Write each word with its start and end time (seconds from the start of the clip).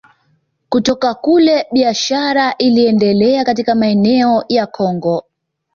Kutoka 0.69 1.13
kule 1.13 1.65
biashara 1.73 2.53
iliendelea 2.57 3.43
katika 3.45 3.75
maeneo 3.75 4.45
ya 4.49 4.67
Kongo 4.67 5.23